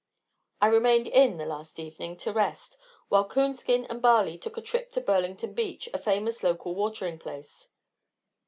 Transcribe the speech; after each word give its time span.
I 0.59 0.65
remained 0.65 1.05
in 1.05 1.37
the 1.37 1.45
last 1.45 1.77
evening 1.79 2.17
to 2.25 2.33
rest, 2.33 2.75
while 3.09 3.23
Coonskin 3.23 3.85
and 3.85 4.01
Barley 4.01 4.35
took 4.35 4.57
a 4.57 4.61
trip 4.63 4.91
to 4.93 4.99
Burlington 5.01 5.53
Beach, 5.53 5.87
a 5.93 5.99
famous 5.99 6.41
local 6.41 6.73
watering 6.73 7.19
place. 7.19 7.69